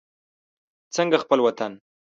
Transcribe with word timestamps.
څنګه 0.95 1.17
خپل 1.23 1.39
وطن. 1.41 1.71